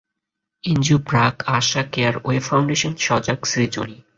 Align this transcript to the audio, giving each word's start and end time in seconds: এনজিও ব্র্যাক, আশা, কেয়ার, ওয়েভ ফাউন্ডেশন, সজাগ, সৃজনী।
এনজিও 0.63 0.97
ব্র্যাক, 0.97 1.35
আশা, 1.47 1.81
কেয়ার, 1.91 2.15
ওয়েভ 2.23 2.43
ফাউন্ডেশন, 2.43 2.91
সজাগ, 2.99 3.39
সৃজনী। 3.45 3.97